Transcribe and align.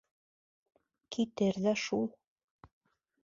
Китер 1.17 1.61
ҙә 1.67 1.75
шул. 1.83 2.09